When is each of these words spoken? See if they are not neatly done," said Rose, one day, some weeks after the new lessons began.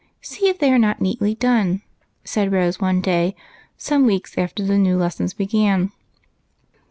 See 0.19 0.47
if 0.49 0.57
they 0.57 0.71
are 0.71 0.79
not 0.79 0.99
neatly 0.99 1.35
done," 1.35 1.83
said 2.23 2.51
Rose, 2.51 2.81
one 2.81 3.01
day, 3.01 3.35
some 3.77 4.07
weeks 4.07 4.35
after 4.35 4.63
the 4.63 4.79
new 4.79 4.97
lessons 4.97 5.35
began. 5.35 5.91